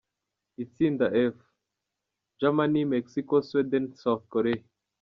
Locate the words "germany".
2.39-2.81